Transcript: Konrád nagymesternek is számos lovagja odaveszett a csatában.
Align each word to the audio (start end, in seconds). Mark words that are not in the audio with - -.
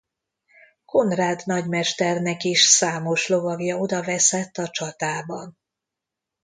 Konrád 0.85 1.41
nagymesternek 1.45 2.43
is 2.43 2.61
számos 2.61 3.27
lovagja 3.27 3.77
odaveszett 3.77 4.57
a 4.57 4.69
csatában. 4.69 5.57